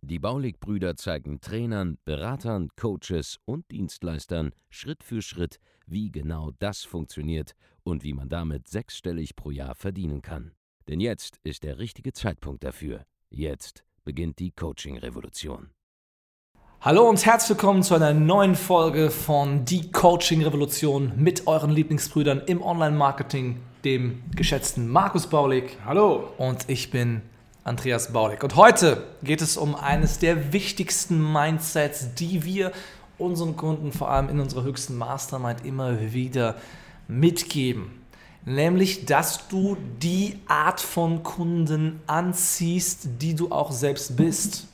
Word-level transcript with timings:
Die 0.00 0.18
Baulig-Brüder 0.18 0.96
zeigen 0.96 1.40
Trainern, 1.40 1.98
Beratern, 2.04 2.68
Coaches 2.76 3.38
und 3.44 3.70
Dienstleistern 3.70 4.52
Schritt 4.70 5.02
für 5.04 5.22
Schritt, 5.22 5.58
wie 5.86 6.10
genau 6.10 6.50
das 6.58 6.84
funktioniert 6.84 7.54
und 7.82 8.04
wie 8.04 8.12
man 8.12 8.28
damit 8.28 8.68
sechsstellig 8.68 9.36
pro 9.36 9.50
Jahr 9.50 9.74
verdienen 9.74 10.22
kann. 10.22 10.52
Denn 10.88 11.00
jetzt 11.00 11.38
ist 11.44 11.62
der 11.62 11.78
richtige 11.78 12.12
Zeitpunkt 12.12 12.64
dafür. 12.64 13.04
Jetzt 13.30 13.84
beginnt 14.04 14.38
die 14.38 14.50
Coaching-Revolution. 14.50 15.70
Hallo 16.80 17.08
und 17.08 17.24
herzlich 17.24 17.50
willkommen 17.50 17.84
zu 17.84 17.94
einer 17.94 18.12
neuen 18.12 18.56
Folge 18.56 19.12
von 19.12 19.64
Die 19.64 19.92
Coaching 19.92 20.42
Revolution 20.42 21.12
mit 21.16 21.46
euren 21.46 21.70
Lieblingsbrüdern 21.70 22.42
im 22.46 22.60
Online-Marketing, 22.60 23.60
dem 23.84 24.24
geschätzten 24.34 24.88
Markus 24.88 25.28
Baulig. 25.28 25.78
Hallo. 25.84 26.32
Und 26.38 26.68
ich 26.68 26.90
bin 26.90 27.22
Andreas 27.64 28.12
Baulig. 28.12 28.42
Und 28.42 28.56
heute 28.56 29.04
geht 29.22 29.40
es 29.40 29.56
um 29.56 29.74
eines 29.74 30.18
der 30.18 30.52
wichtigsten 30.52 31.32
Mindsets, 31.32 32.14
die 32.14 32.44
wir 32.44 32.72
unseren 33.18 33.56
Kunden 33.56 33.92
vor 33.92 34.10
allem 34.10 34.28
in 34.28 34.40
unserer 34.40 34.64
höchsten 34.64 34.96
Mastermind 34.96 35.64
immer 35.64 36.12
wieder 36.12 36.56
mitgeben. 37.06 38.02
Nämlich, 38.44 39.06
dass 39.06 39.46
du 39.46 39.76
die 40.00 40.40
Art 40.48 40.80
von 40.80 41.22
Kunden 41.22 42.00
anziehst, 42.08 43.06
die 43.20 43.34
du 43.36 43.52
auch 43.52 43.70
selbst 43.70 44.16
bist. 44.16 44.66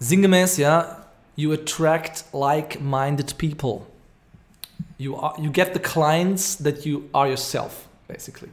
Sinngemäß, 0.00 0.56
ja, 0.56 1.06
you 1.36 1.52
attract 1.52 2.24
like-minded 2.32 3.38
people. 3.38 3.86
You, 4.98 5.16
are, 5.16 5.40
you 5.40 5.52
get 5.52 5.70
the 5.74 5.80
clients 5.80 6.56
that 6.58 6.84
you 6.84 7.02
are 7.12 7.28
yourself, 7.28 7.86
basically. 8.08 8.48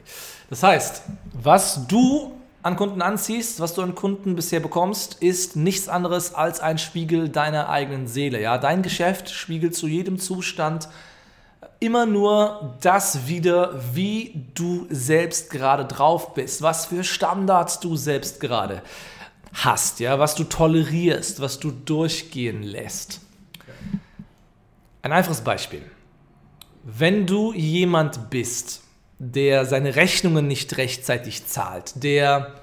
Das 0.52 0.62
heißt, 0.62 1.02
was 1.34 1.88
du 1.88 2.39
an 2.62 2.76
Kunden 2.76 3.02
anziehst, 3.02 3.60
was 3.60 3.74
du 3.74 3.82
an 3.82 3.96
Kunden 3.96 4.36
bisher 4.36 4.60
bekommst, 4.60 5.22
ist 5.22 5.56
nichts 5.56 5.88
anderes 5.88 6.34
als 6.34 6.60
ein 6.60 6.78
Spiegel 6.78 7.30
deiner 7.30 7.70
eigenen 7.70 8.08
Seele. 8.08 8.42
Ja? 8.42 8.58
Dein 8.58 8.82
Geschäft 8.82 9.30
spiegelt 9.30 9.76
zu 9.76 9.88
jedem 9.88 10.20
Zustand 10.20 10.90
immer 11.80 12.06
nur 12.06 12.76
das 12.82 13.28
wieder, 13.28 13.80
wie 13.94 14.46
du 14.54 14.86
selbst 14.90 15.50
gerade 15.50 15.86
drauf 15.86 16.34
bist, 16.34 16.62
was 16.62 16.88
für 16.88 17.06
Standards 17.06 17.80
du 17.80 17.96
selbst 17.96 18.42
gerade 18.42 18.82
hast, 19.54 20.02
ja? 20.02 20.20
was 20.20 20.36
du 20.36 20.44
tolerierst, 20.44 21.40
was 21.40 21.60
du 21.60 21.72
durchgehen 21.72 22.64
lässt. 22.64 23.22
Ein 25.02 25.14
einfaches 25.14 25.42
Beispiel. 25.42 25.82
Wenn 26.84 27.26
du 27.26 27.54
jemand 27.54 28.30
bist, 28.30 28.82
der 29.20 29.66
seine 29.66 29.96
Rechnungen 29.96 30.48
nicht 30.48 30.78
rechtzeitig 30.78 31.46
zahlt, 31.46 32.04
der 32.04 32.56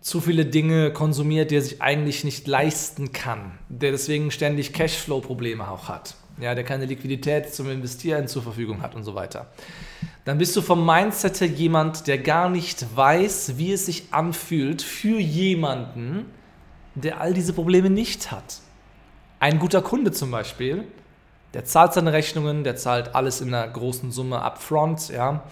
zu 0.00 0.20
viele 0.20 0.44
Dinge 0.44 0.92
konsumiert, 0.92 1.50
die 1.50 1.56
er 1.56 1.62
sich 1.62 1.80
eigentlich 1.80 2.24
nicht 2.24 2.46
leisten 2.46 3.12
kann, 3.12 3.52
der 3.70 3.92
deswegen 3.92 4.30
ständig 4.30 4.74
Cashflow-Probleme 4.74 5.66
auch 5.70 5.88
hat, 5.88 6.16
ja, 6.38 6.54
der 6.54 6.64
keine 6.64 6.84
Liquidität 6.84 7.54
zum 7.54 7.70
Investieren 7.70 8.28
zur 8.28 8.42
Verfügung 8.42 8.82
hat 8.82 8.94
und 8.94 9.04
so 9.04 9.14
weiter, 9.14 9.52
dann 10.24 10.36
bist 10.36 10.54
du 10.56 10.62
vom 10.62 10.84
Mindset 10.84 11.40
her 11.40 11.48
jemand, 11.48 12.06
der 12.06 12.18
gar 12.18 12.50
nicht 12.50 12.84
weiß, 12.94 13.56
wie 13.56 13.72
es 13.72 13.86
sich 13.86 14.08
anfühlt 14.10 14.82
für 14.82 15.18
jemanden, 15.18 16.26
der 16.94 17.20
all 17.20 17.32
diese 17.32 17.52
Probleme 17.52 17.88
nicht 17.88 18.30
hat. 18.30 18.58
Ein 19.38 19.58
guter 19.58 19.80
Kunde 19.80 20.12
zum 20.12 20.30
Beispiel, 20.30 20.84
der 21.54 21.64
zahlt 21.64 21.94
seine 21.94 22.12
Rechnungen, 22.12 22.64
der 22.64 22.76
zahlt 22.76 23.14
alles 23.14 23.40
in 23.40 23.54
einer 23.54 23.68
großen 23.68 24.10
Summe 24.10 24.42
upfront, 24.42 25.08
ja, 25.08 25.44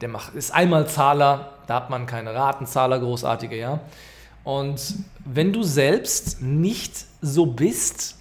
der 0.00 0.08
macht, 0.08 0.34
ist 0.34 0.52
einmal 0.52 0.88
Zahler, 0.88 1.52
da 1.66 1.76
hat 1.76 1.90
man 1.90 2.06
keine 2.06 2.34
Ratenzahler, 2.34 2.98
großartige, 2.98 3.56
ja. 3.56 3.80
Und 4.44 4.80
wenn 5.24 5.52
du 5.52 5.62
selbst 5.62 6.40
nicht 6.40 7.04
so 7.20 7.46
bist, 7.46 8.16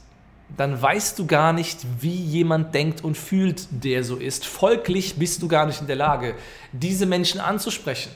dann 0.57 0.81
weißt 0.81 1.19
du 1.19 1.25
gar 1.25 1.53
nicht, 1.53 1.79
wie 1.99 2.15
jemand 2.15 2.73
denkt 2.73 3.03
und 3.03 3.17
fühlt, 3.17 3.67
der 3.69 4.03
so 4.03 4.15
ist. 4.15 4.45
Folglich 4.45 5.15
bist 5.15 5.41
du 5.41 5.47
gar 5.47 5.65
nicht 5.65 5.81
in 5.81 5.87
der 5.87 5.95
Lage, 5.95 6.35
diese 6.71 7.05
Menschen 7.05 7.39
anzusprechen, 7.39 8.11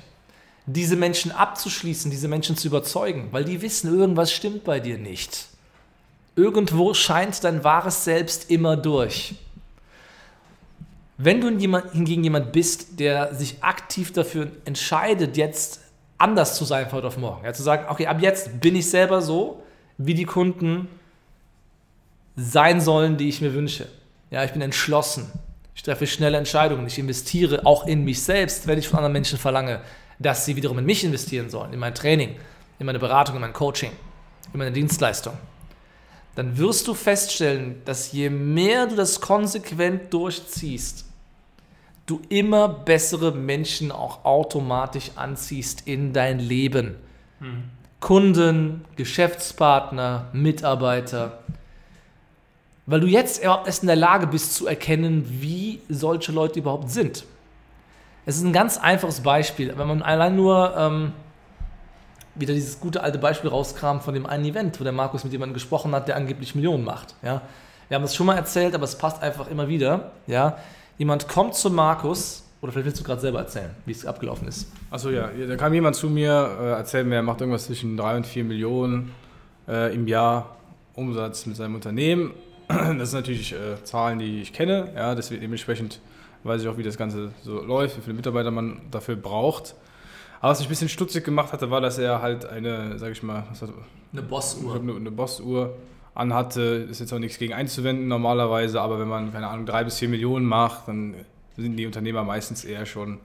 diese 0.66 0.96
Menschen 0.96 1.32
abzuschließen, 1.32 2.10
diese 2.10 2.28
Menschen 2.28 2.56
zu 2.56 2.68
überzeugen, 2.68 3.28
weil 3.32 3.46
die 3.46 3.62
wissen, 3.62 3.94
irgendwas 3.96 4.32
stimmt 4.32 4.64
bei 4.64 4.80
dir 4.80 4.98
nicht. 4.98 5.48
Irgendwo 6.36 6.94
scheint 6.94 7.44
dein 7.44 7.64
wahres 7.64 8.06
Selbst 8.06 8.50
immer 8.50 8.78
durch. 8.78 9.36
Wenn 11.22 11.42
du 11.42 11.50
hingegen 11.50 12.24
jemand 12.24 12.54
bist, 12.54 12.98
der 12.98 13.36
sich 13.36 13.62
aktiv 13.62 14.14
dafür 14.14 14.52
entscheidet, 14.64 15.36
jetzt 15.36 15.82
anders 16.18 16.56
zu 16.56 16.64
sein 16.64 16.86
von 16.86 17.00
heute 17.00 17.08
auf 17.08 17.18
morgen, 17.18 17.44
ja, 17.44 17.52
zu 17.52 17.62
sagen, 17.62 17.88
okay, 17.90 18.08
ab 18.08 18.22
jetzt 18.22 18.62
bin 18.62 18.74
ich 18.78 18.90
selber 18.90 19.22
so, 19.22 19.62
wie 19.98 20.14
die 20.14 20.24
Kunden 20.24 20.88
sein 22.38 22.80
sollen, 22.80 23.18
die 23.18 23.28
ich 23.28 23.42
mir 23.42 23.54
wünsche. 23.54 23.90
Ja, 24.32 24.46
ich 24.46 24.54
bin 24.54 24.62
entschlossen. 24.62 25.30
Ich 25.76 25.84
treffe 25.84 26.08
schnelle 26.08 26.38
Entscheidungen. 26.38 26.88
Ich 26.88 26.98
investiere 26.98 27.66
auch 27.66 27.86
in 27.86 28.06
mich 28.06 28.24
selbst, 28.24 28.66
wenn 28.68 28.80
ich 28.80 28.88
von 28.88 29.00
anderen 29.00 29.12
Menschen 29.12 29.38
verlange, 29.38 29.82
dass 30.20 30.46
sie 30.46 30.56
wiederum 30.56 30.80
in 30.80 30.86
mich 30.86 31.04
investieren 31.04 31.50
sollen, 31.50 31.74
in 31.74 31.80
mein 31.80 31.96
Training, 31.96 32.38
in 32.80 32.86
meine 32.86 33.00
Beratung, 33.00 33.36
in 33.36 33.42
mein 33.42 33.52
Coaching, 33.52 33.92
in 34.54 34.58
meine 34.58 34.72
Dienstleistung. 34.72 35.34
Dann 36.36 36.58
wirst 36.58 36.88
du 36.88 36.94
feststellen, 36.94 37.82
dass 37.84 38.14
je 38.14 38.30
mehr 38.30 38.88
du 38.88 38.96
das 38.96 39.20
konsequent 39.20 40.14
durchziehst, 40.14 41.09
du 42.10 42.22
immer 42.30 42.68
bessere 42.68 43.32
Menschen 43.32 43.92
auch 43.92 44.26
automatisch 44.26 45.12
anziehst 45.16 45.88
in 45.88 46.14
dein 46.14 46.40
Leben. 46.40 46.96
Hm. 47.40 47.64
Kunden, 48.00 48.86
Geschäftspartner, 48.96 50.28
Mitarbeiter. 50.34 51.40
Weil 52.86 53.02
du 53.02 53.08
jetzt 53.08 53.44
überhaupt 53.44 53.68
erst 53.68 53.84
in 53.84 53.88
der 53.88 53.96
Lage 53.96 54.28
bist 54.28 54.56
zu 54.56 54.66
erkennen, 54.66 55.26
wie 55.28 55.82
solche 55.90 56.32
Leute 56.32 56.60
überhaupt 56.60 56.90
sind. 56.90 57.26
Es 58.26 58.38
ist 58.38 58.44
ein 58.44 58.54
ganz 58.54 58.78
einfaches 58.78 59.22
Beispiel. 59.22 59.78
Wenn 59.78 59.88
man 59.88 60.02
allein 60.02 60.36
nur 60.36 60.76
ähm, 60.76 61.12
wieder 62.36 62.54
dieses 62.54 62.80
gute 62.80 63.04
alte 63.04 63.18
Beispiel 63.18 63.50
rauskram 63.50 64.02
von 64.02 64.14
dem 64.14 64.26
einen 64.26 64.46
Event, 64.46 64.80
wo 64.80 64.84
der 64.84 64.94
Markus 64.94 65.24
mit 65.24 65.34
jemandem 65.34 65.54
gesprochen 65.54 65.94
hat, 65.94 66.08
der 66.08 66.16
angeblich 66.16 66.56
Millionen 66.56 66.84
macht. 66.84 67.16
Ja? 67.22 67.42
Wir 67.90 67.96
haben 67.96 68.04
es 68.04 68.16
schon 68.16 68.26
mal 68.26 68.36
erzählt, 68.36 68.74
aber 68.76 68.86
es 68.86 68.98
passt 68.98 69.22
einfach 69.22 69.48
immer 69.50 69.68
wieder. 69.68 70.12
Ja? 70.26 70.58
Jemand 71.00 71.30
kommt 71.30 71.56
zu 71.56 71.70
Markus, 71.70 72.44
oder 72.62 72.74
vielleicht 72.74 72.88
willst 72.88 73.00
du 73.00 73.06
gerade 73.06 73.22
selber 73.22 73.40
erzählen, 73.40 73.70
wie 73.86 73.94
es 73.94 74.06
abgelaufen 74.06 74.50
ist. 74.50 74.70
Achso, 74.92 75.10
ja, 75.10 75.30
da 75.48 75.56
kam 75.56 75.74
jemand 75.74 75.96
zu 75.96 76.10
mir, 76.10 76.58
äh, 76.60 76.72
erzählt 76.72 77.08
mir, 77.08 77.16
er 77.16 77.24
macht 77.24 77.40
irgendwas 77.40 77.68
zwischen 77.68 77.96
3 77.96 78.18
und 78.18 78.28
4 78.28 78.44
Millionen 78.44 79.14
äh, 79.66 79.96
im 79.96 80.10
Jahr 80.10 80.58
Umsatz 80.96 81.46
mit 81.46 81.56
seinem 81.56 81.76
Unternehmen. 81.76 82.34
Das 82.68 83.12
sind 83.12 83.22
natürlich 83.22 83.54
äh, 83.54 83.82
Zahlen, 83.86 84.20
die 84.20 84.42
ich 84.42 84.52
kenne, 84.52 84.92
ja, 84.94 85.16
deswegen 85.16 85.40
dementsprechend 85.40 86.02
weiß 86.44 86.62
ich 86.62 86.68
auch, 86.68 86.78
wie 86.78 86.84
das 86.84 86.98
Ganze 86.98 87.32
so 87.44 87.64
läuft, 87.64 87.98
wie 87.98 88.02
viele 88.02 88.16
Mitarbeiter 88.16 88.52
man 88.52 88.82
dafür 88.92 89.16
braucht. 89.16 89.76
Aber 90.42 90.52
was 90.52 90.60
mich 90.60 90.68
ein 90.68 90.72
bisschen 90.72 90.90
stutzig 90.90 91.24
gemacht 91.24 91.54
hatte, 91.54 91.72
war, 91.72 91.80
dass 91.80 91.98
er 91.98 92.22
halt 92.22 92.46
eine, 92.46 93.00
sag 93.00 93.14
ich 93.14 93.24
mal, 93.24 93.46
was 93.50 93.62
hat, 93.62 93.70
eine 94.12 94.22
Bossuhr. 94.22 94.76
Eine, 94.76 94.96
eine 94.96 95.12
Bossuhr 95.12 95.78
anhatte, 96.20 96.88
ist 96.90 97.00
jetzt 97.00 97.14
auch 97.14 97.20
nichts 97.20 97.40
gegen 97.40 97.54
einzuwenden 97.54 98.08
normalerweise, 98.08 98.82
aber 98.82 99.00
wenn 99.00 99.08
man, 99.08 99.32
keine 99.32 99.48
Ahnung, 99.48 99.66
drei 99.66 99.84
bis 99.84 99.98
vier 99.98 100.10
Millionen 100.10 100.46
macht, 100.46 100.88
dann 100.88 101.16
sind 101.56 101.78
die 101.78 101.86
Unternehmer 101.86 102.24
meistens 102.24 102.64
eher 102.64 102.86
schon, 102.86 103.20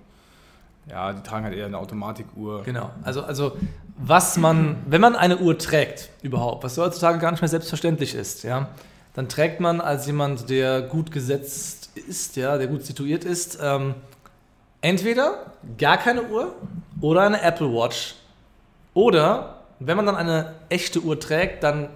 ja, 0.88 1.12
die 1.12 1.22
tragen 1.22 1.44
halt 1.44 1.56
eher 1.56 1.66
eine 1.66 1.78
Automatikuhr. 1.78 2.62
Genau, 2.62 2.90
also, 3.02 3.22
also 3.22 3.56
was 3.96 4.36
man, 4.36 4.76
wenn 4.86 5.00
man 5.00 5.16
eine 5.16 5.38
Uhr 5.38 5.58
trägt 5.58 6.10
überhaupt, 6.22 6.64
was 6.64 6.78
heutzutage 6.78 7.18
gar 7.18 7.30
nicht 7.30 7.40
mehr 7.40 7.48
selbstverständlich 7.48 8.14
ist, 8.14 8.44
ja, 8.44 8.68
dann 9.14 9.28
trägt 9.28 9.60
man 9.60 9.80
als 9.80 10.06
jemand, 10.06 10.48
der 10.50 10.82
gut 10.82 11.10
gesetzt 11.10 11.90
ist, 11.96 12.36
ja, 12.36 12.58
der 12.58 12.66
gut 12.66 12.84
situiert 12.84 13.24
ist, 13.24 13.58
ähm, 13.62 13.94
entweder 14.80 15.52
gar 15.78 15.96
keine 15.96 16.24
Uhr 16.24 16.54
oder 17.00 17.22
eine 17.22 17.40
Apple 17.42 17.72
Watch 17.72 18.16
oder 18.92 19.62
wenn 19.80 19.96
man 19.96 20.06
dann 20.06 20.16
eine 20.16 20.54
echte 20.68 21.00
Uhr 21.00 21.18
trägt, 21.18 21.62
dann 21.62 21.88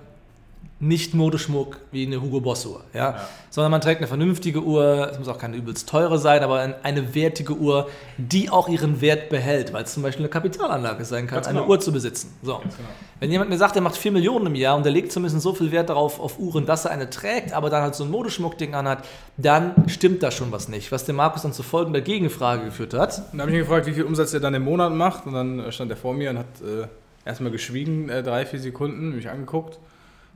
nicht 0.81 1.13
Modeschmuck 1.15 1.79
wie 1.91 2.07
eine 2.07 2.23
Hugo 2.23 2.41
Boss 2.41 2.65
Uhr, 2.65 2.83
ja? 2.95 3.27
sondern 3.51 3.73
man 3.73 3.81
trägt 3.81 3.99
eine 3.99 4.07
vernünftige 4.07 4.63
Uhr, 4.63 5.09
es 5.11 5.19
muss 5.19 5.27
auch 5.27 5.39
keine 5.39 5.57
übelst 5.57 5.89
teure 5.89 6.19
sein, 6.19 6.43
aber 6.45 6.77
eine 6.83 7.15
wertige 7.15 7.55
Uhr, 7.55 7.89
die 8.17 8.49
auch 8.49 8.69
ihren 8.69 9.01
Wert 9.01 9.29
behält, 9.29 9.73
weil 9.73 9.85
es 9.85 9.95
zum 9.95 10.05
Beispiel 10.05 10.25
eine 10.25 10.31
Kapitalanlage 10.31 11.05
sein 11.05 11.27
kann, 11.27 11.37
Ganz 11.37 11.49
eine 11.49 11.61
genau. 11.61 11.71
Uhr 11.71 11.81
zu 11.81 11.93
besitzen. 11.93 12.33
So. 12.43 12.59
genau. 12.59 12.73
Wenn 13.21 13.33
jemand 13.33 13.51
mir 13.51 13.59
sagt, 13.59 13.75
er 13.75 13.83
macht 13.83 13.97
4 13.97 14.13
Millionen 14.13 14.47
im 14.47 14.55
Jahr 14.55 14.77
und 14.77 14.85
der 14.85 14.93
legt 14.93 15.11
zumindest 15.11 15.43
so 15.43 15.53
viel 15.53 15.73
Wert 15.73 15.89
darauf 15.89 16.21
auf 16.21 16.39
Uhren, 16.39 16.65
dass 16.67 16.85
er 16.85 16.93
eine 16.93 17.11
trägt, 17.11 17.53
aber 17.53 17.71
dann 17.71 17.83
halt 17.83 17.97
so 17.97 18.05
ein 18.05 18.11
Modeschmuckding 18.11 18.75
anhat, 18.75 19.05
dann 19.37 19.89
stimmt 19.89 20.23
da 20.23 20.31
schon 20.31 20.53
was 20.53 20.69
nicht. 20.69 20.93
Was 20.93 21.05
den 21.05 21.17
Markus 21.17 21.43
dann 21.43 21.53
zu 21.53 21.65
folgender 21.65 22.01
Gegenfrage 22.01 22.67
geführt 22.67 22.95
hat. 22.95 23.23
Dann 23.33 23.41
habe 23.41 23.51
ich 23.51 23.57
ihn 23.57 23.63
gefragt, 23.63 23.87
wie 23.87 23.93
viel 23.93 24.05
Umsatz 24.05 24.33
er 24.35 24.41
dann 24.41 24.55
im 24.55 24.63
Monat 24.63 24.93
macht. 24.93 25.27
Und 25.27 25.33
dann 25.33 25.73
stand 25.73 25.91
er 25.91 25.97
vor 25.97 26.15
mir 26.15 26.31
und 26.31 26.39
hat 26.39 26.47
äh, 26.63 26.87
erstmal 27.25 27.51
geschwiegen, 27.51 28.09
äh, 28.09 28.23
drei, 28.23 28.47
vier 28.47 28.61
Sekunden, 28.61 29.17
mich 29.17 29.29
angeguckt. 29.29 29.81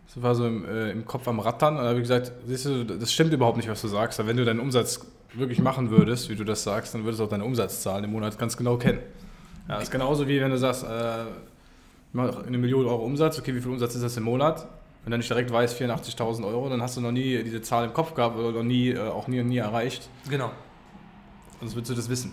Das 0.07 0.23
war 0.23 0.35
so 0.35 0.47
im, 0.47 0.65
äh, 0.65 0.91
im 0.91 1.07
Kopf 1.07 1.27
am 1.29 1.41
Rattern. 1.41 1.75
Und 1.75 1.81
dann 1.81 1.89
habe 1.89 1.99
ich 1.99 2.05
gesagt, 2.05 2.33
siehst 2.47 2.67
du, 2.67 2.85
das 2.85 3.13
stimmt 3.13 3.33
überhaupt 3.33 3.57
nicht, 3.57 3.69
was 3.69 3.81
du 3.81 3.89
sagst. 3.89 4.21
Aber 4.21 4.29
wenn 4.29 4.37
du 4.37 4.45
deinen 4.45 4.61
Umsatz 4.61 5.07
wirklich 5.35 5.61
machen 5.61 5.91
würdest, 5.91 6.29
wie 6.29 6.37
du 6.37 6.45
das 6.45 6.63
sagst, 6.63 6.95
dann 6.95 7.05
würdest 7.05 7.21
du 7.21 7.25
auch 7.25 7.29
deine 7.29 7.45
Umsatzzahlen 7.45 8.05
im 8.05 8.13
Monat 8.13 8.39
ganz 8.39 8.57
genau 8.57 8.77
kennen. 8.77 8.99
Ja, 9.69 9.77
das 9.77 9.85
ist 9.85 9.91
genauso 9.91 10.29
wie 10.29 10.41
wenn 10.41 10.51
du 10.51 10.59
sagst, 10.59 10.85
äh, 10.85 11.23
ich 11.23 12.15
mache 12.15 12.45
eine 12.47 12.59
Million 12.59 12.87
Euro 12.87 13.05
Umsatz, 13.05 13.39
okay, 13.39 13.55
wie 13.55 13.61
viel 13.61 13.71
Umsatz 13.71 13.95
ist 13.95 14.03
das 14.05 14.17
im 14.17 14.25
Monat? 14.25 14.67
Wenn 15.05 15.13
du 15.13 15.17
nicht 15.17 15.31
direkt 15.31 15.51
weißt, 15.51 15.81
84.000 15.81 16.47
Euro, 16.47 16.69
dann 16.69 16.83
hast 16.83 16.97
du 16.97 17.01
noch 17.01 17.11
nie 17.11 17.43
diese 17.43 17.63
Zahl 17.63 17.87
im 17.87 17.93
Kopf 17.93 18.15
gehabt 18.15 18.37
oder 18.37 18.53
noch 18.53 18.63
nie, 18.63 18.91
äh, 18.91 18.99
auch 18.99 19.29
nie 19.29 19.41
und 19.41 19.49
nie 19.49 19.59
erreicht. 19.59 20.09
Genau. 20.29 20.51
Sonst 21.61 21.75
würdest 21.75 21.91
du 21.91 21.95
das 21.95 22.09
wissen. 22.09 22.33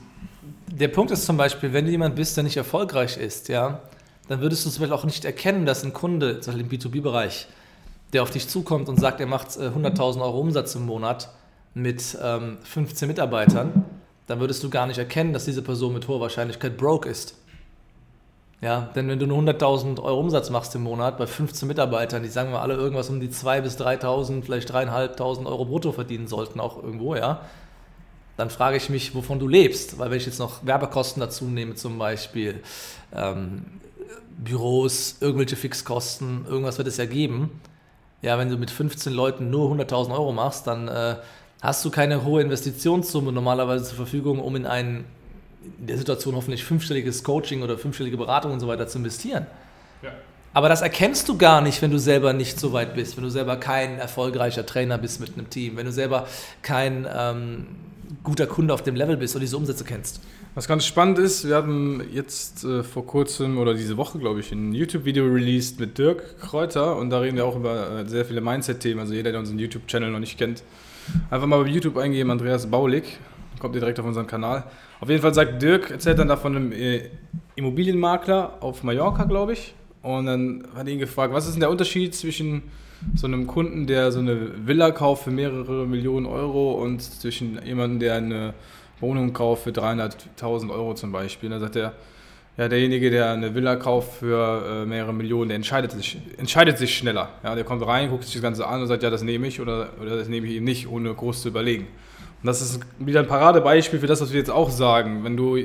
Der 0.67 0.87
Punkt 0.87 1.11
ist 1.11 1.25
zum 1.25 1.37
Beispiel, 1.37 1.71
wenn 1.71 1.85
du 1.85 1.91
jemand 1.91 2.15
bist, 2.15 2.35
der 2.35 2.43
nicht 2.43 2.57
erfolgreich 2.57 3.17
ist, 3.17 3.47
ja, 3.47 3.81
dann 4.27 4.41
würdest 4.41 4.65
du 4.65 4.69
zum 4.69 4.81
Beispiel 4.81 4.95
auch 4.95 5.05
nicht 5.05 5.25
erkennen, 5.25 5.65
dass 5.65 5.83
ein 5.83 5.93
Kunde, 5.93 6.39
zum 6.39 6.53
Beispiel 6.53 6.71
im 6.71 6.79
B2B-Bereich, 6.79 7.47
der 8.13 8.23
auf 8.23 8.31
dich 8.31 8.47
zukommt 8.47 8.89
und 8.89 8.99
sagt, 8.99 9.19
er 9.19 9.27
macht 9.27 9.57
äh, 9.57 9.69
100.000 9.69 10.21
Euro 10.21 10.39
Umsatz 10.39 10.75
im 10.75 10.85
Monat 10.85 11.29
mit 11.73 12.17
ähm, 12.21 12.57
15 12.63 13.07
Mitarbeitern, 13.07 13.85
dann 14.27 14.39
würdest 14.39 14.63
du 14.63 14.69
gar 14.69 14.87
nicht 14.87 14.97
erkennen, 14.97 15.33
dass 15.33 15.45
diese 15.45 15.61
Person 15.61 15.93
mit 15.93 16.07
hoher 16.07 16.19
Wahrscheinlichkeit 16.19 16.77
broke 16.77 17.09
ist. 17.09 17.35
Ja, 18.61 18.89
denn 18.93 19.07
wenn 19.07 19.19
du 19.19 19.25
nur 19.25 19.39
100.000 19.39 20.01
Euro 20.03 20.19
Umsatz 20.19 20.49
machst 20.49 20.75
im 20.75 20.83
Monat 20.83 21.17
bei 21.17 21.27
15 21.27 21.67
Mitarbeitern, 21.67 22.23
die 22.23 22.29
sagen 22.29 22.51
wir 22.51 22.61
alle 22.61 22.73
irgendwas 22.73 23.09
um 23.09 23.21
die 23.21 23.29
2.000 23.29 23.61
bis 23.61 23.77
3.000, 23.79 24.43
vielleicht 24.43 24.73
3.500 24.73 25.45
Euro 25.45 25.65
brutto 25.65 25.93
verdienen 25.93 26.27
sollten, 26.27 26.59
auch 26.59 26.83
irgendwo, 26.83 27.15
ja, 27.15 27.41
dann 28.35 28.49
frage 28.49 28.77
ich 28.77 28.89
mich, 28.89 29.15
wovon 29.15 29.39
du 29.39 29.47
lebst. 29.47 29.97
Weil 29.97 30.11
wenn 30.11 30.17
ich 30.17 30.25
jetzt 30.25 30.39
noch 30.39 30.65
Werbekosten 30.65 31.21
dazu 31.21 31.45
nehme, 31.45 31.75
zum 31.75 31.97
Beispiel 31.97 32.61
ähm, 33.13 33.65
Büros, 34.37 35.17
irgendwelche 35.19 35.55
Fixkosten, 35.55 36.45
irgendwas 36.45 36.77
wird 36.77 36.87
es 36.87 36.97
ja 36.97 37.05
geben. 37.05 37.61
Ja, 38.21 38.37
wenn 38.37 38.49
du 38.49 38.57
mit 38.57 38.69
15 38.69 39.13
Leuten 39.13 39.49
nur 39.49 39.71
100.000 39.71 40.11
Euro 40.11 40.31
machst, 40.33 40.67
dann 40.67 40.87
äh, 40.87 41.15
hast 41.61 41.83
du 41.85 41.89
keine 41.89 42.23
hohe 42.23 42.41
Investitionssumme 42.41 43.31
normalerweise 43.31 43.85
zur 43.85 43.95
Verfügung, 43.95 44.39
um 44.39 44.55
in 44.55 44.65
ein, 44.65 45.05
in 45.79 45.87
der 45.87 45.97
Situation 45.97 46.35
hoffentlich 46.35 46.63
fünfstelliges 46.63 47.23
Coaching 47.23 47.61
oder 47.61 47.77
fünfstellige 47.77 48.17
Beratung 48.17 48.51
und 48.51 48.59
so 48.59 48.67
weiter 48.67 48.87
zu 48.87 48.97
investieren. 48.97 49.45
Ja. 50.01 50.11
Aber 50.53 50.67
das 50.67 50.81
erkennst 50.81 51.29
du 51.29 51.37
gar 51.37 51.61
nicht, 51.61 51.81
wenn 51.81 51.91
du 51.91 51.99
selber 51.99 52.33
nicht 52.33 52.59
so 52.59 52.73
weit 52.73 52.95
bist, 52.95 53.15
wenn 53.15 53.23
du 53.23 53.29
selber 53.29 53.57
kein 53.57 53.99
erfolgreicher 53.99 54.65
Trainer 54.65 54.97
bist 54.97 55.19
mit 55.21 55.37
einem 55.37 55.49
Team, 55.49 55.77
wenn 55.77 55.85
du 55.85 55.91
selber 55.91 56.27
kein 56.61 57.07
ähm, 57.13 57.67
guter 58.23 58.47
Kunde 58.47 58.73
auf 58.73 58.81
dem 58.81 58.95
Level 58.95 59.15
bist 59.15 59.35
und 59.35 59.41
diese 59.41 59.55
Umsätze 59.55 59.83
kennst. 59.83 60.21
Was 60.59 60.67
ganz 60.67 60.85
spannend 60.85 61.19
ist, 61.19 61.47
wir 61.47 61.55
hatten 61.55 62.03
jetzt 62.11 62.65
äh, 62.65 62.83
vor 62.83 63.07
kurzem 63.07 63.57
oder 63.59 63.73
diese 63.73 63.95
Woche, 63.95 64.19
glaube 64.19 64.41
ich, 64.41 64.51
ein 64.51 64.73
YouTube-Video 64.73 65.23
released 65.23 65.79
mit 65.79 65.97
Dirk 65.97 66.37
Kräuter 66.37 66.97
und 66.97 67.11
da 67.11 67.19
reden 67.19 67.37
wir 67.37 67.45
auch 67.45 67.55
über 67.55 68.01
äh, 68.01 68.05
sehr 68.05 68.25
viele 68.25 68.41
Mindset-Themen. 68.41 68.99
Also 68.99 69.13
jeder, 69.13 69.31
der 69.31 69.39
unseren 69.39 69.57
YouTube-Channel 69.57 70.11
noch 70.11 70.19
nicht 70.19 70.37
kennt, 70.37 70.63
einfach 71.29 71.47
mal 71.47 71.63
bei 71.63 71.69
YouTube 71.69 71.95
eingeben, 71.95 72.29
Andreas 72.29 72.69
Baulig, 72.69 73.19
kommt 73.61 73.73
ihr 73.75 73.79
direkt 73.79 74.01
auf 74.01 74.05
unseren 74.05 74.27
Kanal. 74.27 74.65
Auf 74.99 75.07
jeden 75.07 75.21
Fall 75.21 75.33
sagt 75.33 75.61
Dirk, 75.61 75.91
erzählt 75.91 76.19
dann 76.19 76.27
da 76.27 76.35
von 76.35 76.53
einem 76.53 76.73
äh, 76.73 77.03
Immobilienmakler 77.55 78.57
auf 78.59 78.83
Mallorca, 78.83 79.23
glaube 79.23 79.53
ich. 79.53 79.75
Und 80.01 80.25
dann 80.25 80.67
hat 80.75 80.89
ihn 80.89 80.99
gefragt, 80.99 81.33
was 81.33 81.45
ist 81.45 81.53
denn 81.53 81.61
der 81.61 81.69
Unterschied 81.69 82.13
zwischen 82.13 82.63
so 83.15 83.27
einem 83.27 83.47
Kunden, 83.47 83.87
der 83.87 84.11
so 84.11 84.19
eine 84.19 84.67
Villa 84.67 84.91
kauft 84.91 85.23
für 85.23 85.31
mehrere 85.31 85.87
Millionen 85.87 86.25
Euro 86.25 86.73
und 86.83 87.01
zwischen 87.01 87.65
jemandem, 87.65 87.99
der 87.99 88.15
eine 88.15 88.53
Wohnung 88.99 89.33
kauft 89.33 89.63
für 89.63 89.71
300.000 89.71 90.69
Euro 90.71 90.93
zum 90.93 91.11
Beispiel. 91.11 91.49
Da 91.49 91.59
sagt 91.59 91.75
er, 91.75 91.93
ja, 92.57 92.67
derjenige, 92.67 93.09
der 93.09 93.31
eine 93.31 93.55
Villa 93.55 93.77
kauft 93.77 94.19
für 94.19 94.81
äh, 94.83 94.85
mehrere 94.85 95.13
Millionen, 95.13 95.47
der 95.47 95.55
entscheidet 95.55 95.91
sich, 95.91 96.17
entscheidet 96.37 96.77
sich 96.77 96.97
schneller. 96.97 97.29
Ja, 97.41 97.55
der 97.55 97.63
kommt 97.63 97.85
rein, 97.87 98.09
guckt 98.09 98.25
sich 98.25 98.33
das 98.33 98.41
Ganze 98.41 98.67
an 98.67 98.81
und 98.81 98.87
sagt, 98.87 99.01
ja, 99.01 99.09
das 99.09 99.23
nehme 99.23 99.47
ich 99.47 99.61
oder, 99.61 99.91
oder 100.01 100.17
das 100.17 100.27
nehme 100.27 100.45
ich 100.45 100.53
eben 100.55 100.65
nicht, 100.65 100.89
ohne 100.89 101.13
groß 101.13 101.41
zu 101.41 101.47
überlegen. 101.47 101.87
Und 102.41 102.47
das 102.47 102.61
ist 102.61 102.81
wieder 102.99 103.21
ein 103.21 103.27
Paradebeispiel 103.27 103.99
für 103.99 104.07
das, 104.07 104.19
was 104.19 104.31
wir 104.31 104.39
jetzt 104.39 104.51
auch 104.51 104.69
sagen. 104.69 105.23
Wenn 105.23 105.37
du, 105.37 105.57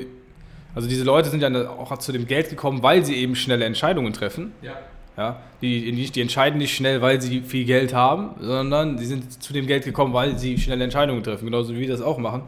also 0.73 0.87
diese 0.87 1.03
Leute 1.03 1.29
sind 1.29 1.41
ja 1.41 1.69
auch 1.69 1.97
zu 1.97 2.13
dem 2.13 2.27
Geld 2.27 2.49
gekommen, 2.49 2.81
weil 2.81 3.03
sie 3.03 3.15
eben 3.15 3.35
schnelle 3.35 3.65
Entscheidungen 3.65 4.13
treffen. 4.13 4.53
Ja. 4.61 4.73
Ja, 5.17 5.41
die, 5.61 5.93
die, 5.93 6.11
die 6.11 6.21
entscheiden 6.21 6.57
nicht 6.57 6.75
schnell, 6.75 7.01
weil 7.01 7.21
sie 7.21 7.39
viel 7.39 7.63
Geld 7.63 7.93
haben, 7.93 8.31
sondern 8.41 8.97
sie 8.97 9.05
sind 9.05 9.41
zu 9.41 9.53
dem 9.53 9.65
Geld 9.65 9.85
gekommen, 9.85 10.13
weil 10.13 10.37
sie 10.37 10.57
schnelle 10.57 10.83
Entscheidungen 10.83 11.23
treffen. 11.23 11.45
Genauso 11.45 11.73
wie 11.73 11.79
wir 11.79 11.87
das 11.87 12.01
auch 12.01 12.17
machen. 12.17 12.43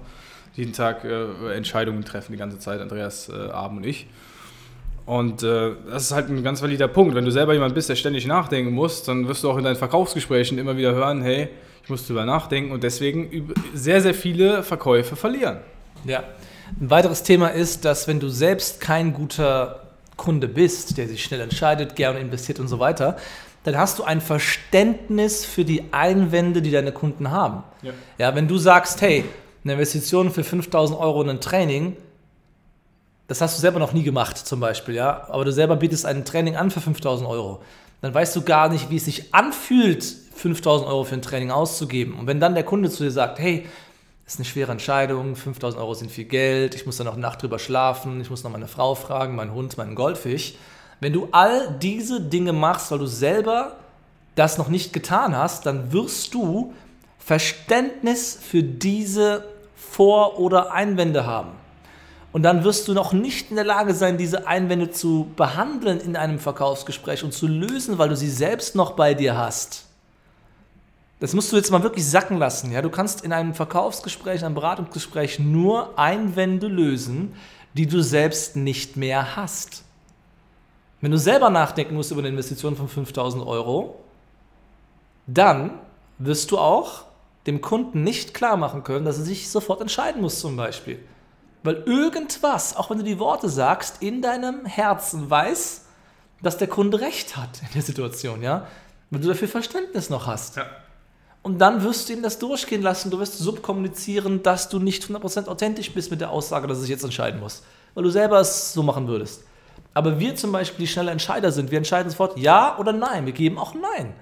Jeden 0.58 0.74
Tag 0.74 1.06
äh, 1.06 1.54
Entscheidungen 1.56 2.04
treffen 2.04 2.32
die 2.32 2.38
ganze 2.38 2.58
Zeit, 2.58 2.82
Andreas 2.82 3.30
äh, 3.30 3.52
Abend 3.52 3.78
und 3.78 3.86
ich. 3.86 4.08
Und 5.06 5.44
äh, 5.44 5.74
das 5.90 6.06
ist 6.06 6.12
halt 6.12 6.30
ein 6.30 6.44
ganz 6.44 6.64
valider 6.64 6.88
Punkt. 6.88 7.14
Wenn 7.14 7.26
du 7.26 7.32
selber 7.32 7.54
jemand 7.54 7.76
bist, 7.76 7.90
der 7.90 7.96
ständig 7.96 8.26
nachdenken 8.26 8.72
muss, 8.72 9.04
dann 9.04 9.28
wirst 9.28 9.44
du 9.44 9.52
auch 9.52 9.58
in 9.58 9.64
deinen 9.64 9.76
Verkaufsgesprächen 9.76 10.58
immer 10.58 10.76
wieder 10.76 10.94
hören, 10.94 11.22
hey, 11.22 11.50
ich 11.84 11.90
muss 11.90 12.08
drüber 12.08 12.26
nachdenken 12.26 12.72
und 12.72 12.84
deswegen 12.84 13.54
sehr, 13.76 14.02
sehr 14.02 14.16
viele 14.16 14.64
Verkäufe 14.64 15.16
verlieren. 15.16 15.60
Ja. 16.06 16.24
Ein 16.82 16.90
weiteres 16.90 17.22
Thema 17.22 17.50
ist, 17.50 17.86
dass 17.86 18.08
wenn 18.08 18.20
du 18.20 18.28
selbst 18.28 18.82
kein 18.82 19.14
guter 19.14 19.84
Kunde 20.18 20.48
bist, 20.48 20.98
der 20.98 21.08
sich 21.08 21.24
schnell 21.24 21.40
entscheidet, 21.40 21.96
gerne 21.96 22.20
investiert 22.20 22.60
und 22.60 22.68
so 22.68 22.80
weiter, 22.80 23.16
dann 23.64 23.78
hast 23.78 24.00
du 24.00 24.04
ein 24.04 24.22
Verständnis 24.22 25.46
für 25.46 25.64
die 25.64 25.84
Einwände, 25.92 26.64
die 26.64 26.72
deine 26.72 26.92
Kunden 26.92 27.30
haben. 27.30 27.64
Ja. 27.84 27.92
Ja, 28.18 28.36
wenn 28.36 28.48
du 28.48 28.58
sagst, 28.58 29.02
hey, 29.02 29.24
eine 29.68 29.74
Investition 29.74 30.32
für 30.32 30.44
5000 30.44 31.00
Euro 31.00 31.22
in 31.22 31.30
ein 31.30 31.42
Training, 31.42 31.98
das 33.28 33.42
hast 33.42 33.58
du 33.58 33.62
selber 33.62 33.80
noch 33.80 33.94
nie 33.94 34.04
gemacht 34.04 34.38
zum 34.38 34.60
Beispiel, 34.60 34.96
ja, 34.96 35.28
aber 35.30 35.44
du 35.46 35.52
selber 35.52 35.76
bietest 35.76 36.06
ein 36.06 36.24
Training 36.24 36.56
an 36.56 36.72
für 36.72 36.80
5000 36.80 37.30
Euro, 37.30 37.62
dann 38.02 38.14
weißt 38.14 38.36
du 38.36 38.44
gar 38.44 38.70
nicht, 38.70 38.90
wie 38.90 38.96
es 38.96 39.06
sich 39.06 39.34
anfühlt, 39.34 40.04
5000 40.36 40.88
Euro 40.88 41.04
für 41.04 41.16
ein 41.16 41.22
Training 41.22 41.50
auszugeben. 41.50 42.14
Und 42.14 42.28
wenn 42.28 42.40
dann 42.40 42.54
der 42.54 42.64
Kunde 42.64 42.92
zu 42.92 43.04
dir 43.04 43.12
sagt, 43.12 43.40
hey, 43.40 43.66
das 44.24 44.36
ist 44.36 44.40
eine 44.40 44.46
schwere 44.46 44.72
Entscheidung, 44.72 45.36
5000 45.36 45.82
Euro 45.82 45.94
sind 45.94 46.12
viel 46.12 46.26
Geld, 46.26 46.76
ich 46.76 46.86
muss 46.86 46.98
dann 46.98 47.08
noch 47.08 47.14
eine 47.14 47.22
Nacht 47.22 47.42
drüber 47.42 47.60
schlafen, 47.60 48.22
ich 48.22 48.30
muss 48.30 48.44
noch 48.44 48.52
meine 48.52 48.68
Frau 48.68 48.94
fragen, 48.94 49.36
meinen 49.36 49.54
Hund, 49.54 49.78
meinen 49.78 49.96
Goldfisch. 49.96 50.56
Wenn 51.00 51.14
du 51.14 51.28
all 51.32 51.76
diese 51.82 52.22
Dinge 52.22 52.54
machst, 52.54 52.92
weil 52.92 53.00
du 53.00 53.08
selber 53.08 53.78
das 54.36 54.58
noch 54.58 54.68
nicht 54.68 54.94
getan 54.94 55.36
hast, 55.36 55.66
dann 55.66 55.92
wirst 55.92 56.34
du 56.34 56.74
Verständnis 57.20 58.38
für 58.42 58.64
diese 58.64 59.44
Vor- 59.78 60.40
oder 60.40 60.74
Einwände 60.74 61.26
haben. 61.26 61.52
Und 62.34 62.44
dann 62.44 62.64
wirst 62.64 62.88
du 62.88 62.94
noch 62.94 63.14
nicht 63.14 63.50
in 63.50 63.56
der 63.56 63.66
Lage 63.66 63.94
sein, 63.94 64.18
diese 64.18 64.48
Einwände 64.48 64.92
zu 64.92 65.32
behandeln 65.36 66.00
in 66.00 66.16
einem 66.16 66.40
Verkaufsgespräch 66.40 67.24
und 67.24 67.34
zu 67.34 67.48
lösen, 67.48 67.98
weil 67.98 68.10
du 68.10 68.16
sie 68.16 68.30
selbst 68.30 68.76
noch 68.76 68.92
bei 68.92 69.14
dir 69.14 69.38
hast. 69.38 69.86
Das 71.20 71.34
musst 71.34 71.52
du 71.52 71.56
jetzt 71.56 71.72
mal 71.72 71.82
wirklich 71.82 72.08
sacken 72.08 72.38
lassen. 72.38 72.72
Ja? 72.72 72.82
Du 72.82 72.90
kannst 72.90 73.24
in 73.24 73.34
einem 73.34 73.54
Verkaufsgespräch, 73.54 74.44
einem 74.44 74.56
Beratungsgespräch 74.56 75.40
nur 75.40 75.98
Einwände 75.98 76.68
lösen, 76.68 77.34
die 77.74 77.88
du 77.88 78.04
selbst 78.04 78.56
nicht 78.56 78.98
mehr 78.98 79.36
hast. 79.36 79.84
Wenn 81.02 81.12
du 81.12 81.18
selber 81.18 81.50
nachdenken 81.50 81.96
musst 81.96 82.12
über 82.12 82.22
eine 82.22 82.30
Investition 82.30 82.76
von 82.76 82.88
5000 82.88 83.46
Euro, 83.46 84.00
dann 85.28 85.80
wirst 86.18 86.52
du 86.52 86.58
auch 86.58 87.07
dem 87.48 87.62
Kunden 87.62 88.04
nicht 88.04 88.34
klar 88.34 88.58
machen 88.58 88.84
können, 88.84 89.06
dass 89.06 89.18
er 89.18 89.24
sich 89.24 89.50
sofort 89.50 89.82
entscheiden 89.82 90.22
muss 90.22 90.40
zum 90.40 90.58
Beispiel. 90.58 91.00
Weil 91.64 91.84
irgendwas, 91.86 92.76
auch 92.76 92.90
wenn 92.90 93.00
du 93.00 93.04
die 93.04 93.20
Worte 93.20 93.50
sagst, 93.50 94.02
in 94.02 94.22
deinem 94.22 94.66
Herzen 94.66 95.30
weiß, 95.30 95.86
dass 96.42 96.58
der 96.58 96.68
Kunde 96.68 97.00
recht 97.00 97.36
hat 97.36 97.62
in 97.62 97.74
der 97.74 97.82
Situation, 97.82 98.44
ja? 98.44 98.68
Weil 99.10 99.22
du 99.22 99.30
dafür 99.30 99.48
Verständnis 99.48 100.10
noch 100.10 100.28
hast. 100.28 100.58
Ja. 100.58 100.66
Und 101.42 101.60
dann 101.60 101.84
wirst 101.84 102.10
du 102.10 102.14
ihm 102.14 102.22
das 102.22 102.40
durchgehen 102.40 102.82
lassen. 102.82 103.10
Du 103.10 103.20
wirst 103.20 103.38
subkommunizieren, 103.38 104.44
dass 104.44 104.68
du 104.68 104.80
nicht 104.80 105.06
100% 105.06 105.48
authentisch 105.48 105.94
bist 105.94 106.12
mit 106.12 106.20
der 106.20 106.30
Aussage, 106.30 106.68
dass 106.68 106.80
er 106.80 106.82
sich 106.82 106.90
jetzt 106.90 107.06
entscheiden 107.06 107.40
muss. 107.40 107.64
Weil 107.94 108.04
du 108.04 108.10
selber 108.10 108.40
es 108.40 108.74
so 108.74 108.84
machen 108.84 109.08
würdest. 109.08 109.44
Aber 109.94 110.20
wir 110.20 110.36
zum 110.36 110.52
Beispiel, 110.52 110.86
die 110.86 110.92
schnelle 110.92 111.12
Entscheider 111.12 111.52
sind, 111.52 111.72
wir 111.72 111.78
entscheiden 111.78 112.10
sofort 112.10 112.38
Ja 112.38 112.78
oder 112.78 112.92
Nein. 112.92 113.26
Wir 113.26 113.34
geben 113.34 113.58
auch 113.58 113.74
Nein. 113.74 114.14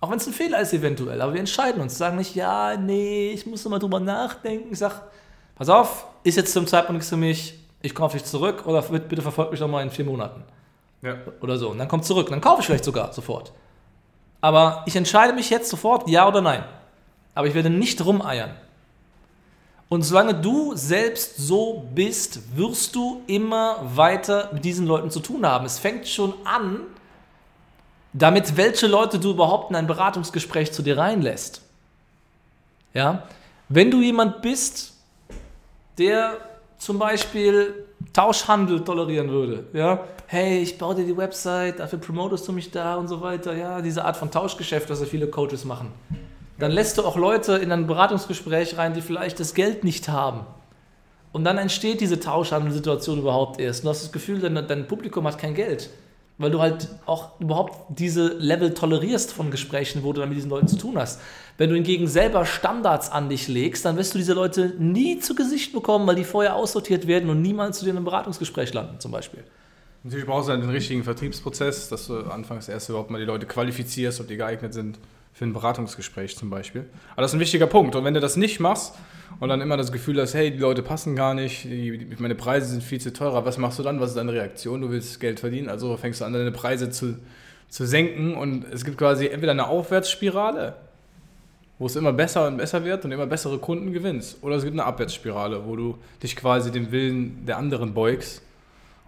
Auch 0.00 0.10
wenn 0.10 0.18
es 0.18 0.26
ein 0.26 0.32
Fehler 0.32 0.60
ist 0.60 0.72
eventuell. 0.72 1.20
Aber 1.20 1.32
wir 1.32 1.40
entscheiden 1.40 1.82
uns. 1.82 1.98
Sagen 1.98 2.16
nicht, 2.16 2.34
ja, 2.34 2.76
nee, 2.76 3.30
ich 3.32 3.46
muss 3.46 3.64
mal 3.68 3.78
drüber 3.78 3.98
nachdenken. 4.00 4.68
Ich 4.72 4.78
sag, 4.78 5.02
pass 5.56 5.68
auf, 5.68 6.06
ist 6.22 6.36
jetzt 6.36 6.52
zum 6.52 6.66
Zeitpunkt 6.66 6.98
nichts 6.98 7.08
für 7.08 7.16
mich. 7.16 7.58
Ich 7.82 7.94
kaufe 7.94 8.16
dich 8.16 8.24
zurück 8.26 8.64
oder 8.66 8.82
bitte 8.82 9.22
verfolg 9.22 9.50
mich 9.50 9.60
noch 9.60 9.68
mal 9.68 9.82
in 9.82 9.90
vier 9.90 10.04
Monaten 10.04 10.42
Ja. 11.02 11.16
oder 11.40 11.56
so. 11.58 11.70
Und 11.70 11.78
dann 11.78 11.88
kommt 11.88 12.04
zurück. 12.04 12.28
Dann 12.30 12.40
kaufe 12.40 12.60
ich 12.60 12.66
vielleicht 12.66 12.84
sogar 12.84 13.12
sofort. 13.12 13.52
Aber 14.40 14.84
ich 14.86 14.94
entscheide 14.94 15.32
mich 15.32 15.50
jetzt 15.50 15.68
sofort, 15.68 16.08
ja 16.08 16.28
oder 16.28 16.40
nein. 16.40 16.64
Aber 17.34 17.46
ich 17.48 17.54
werde 17.54 17.70
nicht 17.70 18.04
rumeiern. 18.04 18.50
Und 19.88 20.02
solange 20.02 20.34
du 20.34 20.76
selbst 20.76 21.38
so 21.38 21.88
bist, 21.94 22.56
wirst 22.56 22.94
du 22.94 23.22
immer 23.26 23.78
weiter 23.82 24.50
mit 24.52 24.64
diesen 24.64 24.86
Leuten 24.86 25.10
zu 25.10 25.20
tun 25.20 25.46
haben. 25.46 25.64
Es 25.64 25.78
fängt 25.78 26.06
schon 26.06 26.34
an, 26.44 26.80
damit 28.12 28.56
welche 28.56 28.86
Leute 28.86 29.18
du 29.18 29.30
überhaupt 29.30 29.70
in 29.70 29.76
ein 29.76 29.86
Beratungsgespräch 29.86 30.72
zu 30.72 30.82
dir 30.82 30.98
reinlässt. 30.98 31.62
Ja? 32.94 33.24
Wenn 33.68 33.90
du 33.90 34.00
jemand 34.00 34.42
bist, 34.42 34.94
der 35.98 36.38
zum 36.78 36.98
Beispiel 36.98 37.86
Tauschhandel 38.12 38.84
tolerieren 38.84 39.28
würde, 39.30 39.66
ja, 39.72 40.04
hey, 40.26 40.58
ich 40.58 40.78
baue 40.78 40.94
dir 40.94 41.04
die 41.04 41.16
Website, 41.16 41.80
dafür 41.80 41.98
promotest 41.98 42.46
du 42.46 42.52
mich 42.52 42.70
da 42.70 42.96
und 42.96 43.08
so 43.08 43.20
weiter, 43.20 43.54
ja, 43.54 43.80
diese 43.80 44.04
Art 44.04 44.16
von 44.16 44.30
Tauschgeschäft, 44.30 44.88
was 44.90 45.00
ja 45.00 45.06
viele 45.06 45.26
Coaches 45.26 45.64
machen 45.64 45.92
dann 46.58 46.72
lässt 46.72 46.98
du 46.98 47.04
auch 47.04 47.16
Leute 47.16 47.54
in 47.54 47.70
ein 47.70 47.86
Beratungsgespräch 47.86 48.76
rein, 48.78 48.94
die 48.94 49.00
vielleicht 49.00 49.38
das 49.40 49.54
Geld 49.54 49.84
nicht 49.84 50.08
haben. 50.08 50.40
Und 51.30 51.44
dann 51.44 51.58
entsteht 51.58 52.00
diese 52.00 52.18
Tauschhandelssituation 52.18 53.18
überhaupt 53.18 53.60
erst. 53.60 53.84
Du 53.84 53.88
hast 53.88 54.02
das 54.02 54.12
Gefühl, 54.12 54.40
dein, 54.40 54.66
dein 54.66 54.88
Publikum 54.88 55.26
hat 55.26 55.38
kein 55.38 55.54
Geld. 55.54 55.90
Weil 56.38 56.50
du 56.52 56.60
halt 56.60 56.88
auch 57.04 57.40
überhaupt 57.40 57.98
diese 57.98 58.28
Level 58.28 58.72
tolerierst 58.72 59.32
von 59.32 59.50
Gesprächen, 59.50 60.04
wo 60.04 60.12
du 60.12 60.20
dann 60.20 60.28
mit 60.28 60.38
diesen 60.38 60.50
Leuten 60.50 60.68
zu 60.68 60.76
tun 60.76 60.96
hast. 60.96 61.20
Wenn 61.56 61.70
du 61.70 61.74
hingegen 61.74 62.06
selber 62.06 62.46
Standards 62.46 63.10
an 63.10 63.28
dich 63.28 63.48
legst, 63.48 63.84
dann 63.84 63.96
wirst 63.96 64.14
du 64.14 64.18
diese 64.18 64.34
Leute 64.34 64.74
nie 64.78 65.18
zu 65.18 65.34
Gesicht 65.34 65.72
bekommen, 65.72 66.06
weil 66.06 66.14
die 66.14 66.24
vorher 66.24 66.54
aussortiert 66.54 67.08
werden 67.08 67.28
und 67.28 67.42
niemals 67.42 67.78
zu 67.78 67.84
dir 67.84 67.90
in 67.90 67.96
einem 67.96 68.04
Beratungsgespräch 68.04 68.72
landen, 68.72 69.00
zum 69.00 69.10
Beispiel. 69.10 69.42
Natürlich 70.04 70.26
brauchst 70.26 70.48
du 70.48 70.52
halt 70.52 70.62
den 70.62 70.70
richtigen 70.70 71.02
Vertriebsprozess, 71.02 71.88
dass 71.88 72.06
du 72.06 72.20
anfangs 72.20 72.68
erst 72.68 72.88
überhaupt 72.88 73.10
mal 73.10 73.18
die 73.18 73.24
Leute 73.24 73.46
qualifizierst, 73.46 74.20
ob 74.20 74.28
die 74.28 74.36
geeignet 74.36 74.72
sind 74.72 74.98
für 75.38 75.44
ein 75.44 75.52
Beratungsgespräch 75.52 76.36
zum 76.36 76.50
Beispiel. 76.50 76.84
Aber 77.12 77.22
das 77.22 77.30
ist 77.30 77.36
ein 77.36 77.40
wichtiger 77.40 77.68
Punkt. 77.68 77.94
Und 77.94 78.04
wenn 78.04 78.12
du 78.12 78.18
das 78.18 78.36
nicht 78.36 78.58
machst 78.58 78.96
und 79.38 79.48
dann 79.48 79.60
immer 79.60 79.76
das 79.76 79.92
Gefühl 79.92 80.20
hast, 80.20 80.34
hey, 80.34 80.50
die 80.50 80.58
Leute 80.58 80.82
passen 80.82 81.14
gar 81.14 81.32
nicht, 81.32 81.62
die, 81.62 82.08
meine 82.18 82.34
Preise 82.34 82.66
sind 82.66 82.82
viel 82.82 83.00
zu 83.00 83.12
teurer, 83.12 83.44
was 83.44 83.56
machst 83.56 83.78
du 83.78 83.84
dann? 83.84 84.00
Was 84.00 84.10
ist 84.10 84.16
deine 84.16 84.32
Reaktion? 84.32 84.80
Du 84.80 84.90
willst 84.90 85.20
Geld 85.20 85.38
verdienen, 85.38 85.68
also 85.68 85.96
fängst 85.96 86.20
du 86.20 86.24
an, 86.24 86.32
deine 86.32 86.50
Preise 86.50 86.90
zu, 86.90 87.20
zu 87.68 87.86
senken 87.86 88.34
und 88.34 88.64
es 88.72 88.84
gibt 88.84 88.98
quasi 88.98 89.28
entweder 89.28 89.52
eine 89.52 89.68
Aufwärtsspirale, 89.68 90.74
wo 91.78 91.86
es 91.86 91.94
immer 91.94 92.12
besser 92.12 92.48
und 92.48 92.56
besser 92.56 92.84
wird 92.84 93.04
und 93.04 93.12
immer 93.12 93.26
bessere 93.26 93.58
Kunden 93.58 93.92
gewinnst. 93.92 94.38
Oder 94.42 94.56
es 94.56 94.64
gibt 94.64 94.74
eine 94.74 94.86
Abwärtsspirale, 94.86 95.64
wo 95.68 95.76
du 95.76 95.98
dich 96.20 96.34
quasi 96.34 96.72
dem 96.72 96.90
Willen 96.90 97.46
der 97.46 97.58
anderen 97.58 97.94
beugst 97.94 98.42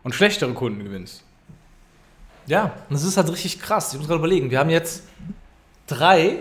und 0.04 0.14
schlechtere 0.14 0.52
Kunden 0.52 0.84
gewinnst. 0.84 1.24
Ja, 2.46 2.66
und 2.88 2.94
das 2.94 3.02
ist 3.02 3.16
halt 3.16 3.28
richtig 3.32 3.60
krass. 3.60 3.92
Ich 3.92 3.98
muss 3.98 4.06
gerade 4.06 4.20
überlegen, 4.20 4.52
wir 4.52 4.60
haben 4.60 4.70
jetzt 4.70 5.02
drei 5.90 6.38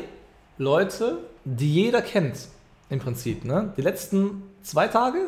Leute, 0.57 1.17
die 1.45 1.73
jeder 1.73 2.01
kennt, 2.01 2.47
im 2.89 2.99
Prinzip. 2.99 3.45
Ne? 3.45 3.73
Die 3.77 3.81
letzten 3.81 4.43
zwei 4.61 4.87
Tage 4.87 5.19